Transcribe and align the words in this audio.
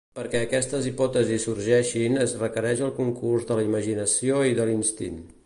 Perquè 0.17 0.39
aquestes 0.45 0.87
hipòtesis 0.91 1.45
sorgeixin 1.49 2.17
es 2.23 2.33
requereix 2.41 2.83
el 2.87 2.95
concurs 3.03 3.47
de 3.51 3.61
la 3.61 3.69
imaginació 3.71 4.43
i 4.55 4.59
de 4.63 4.69
l'instint. 4.73 5.25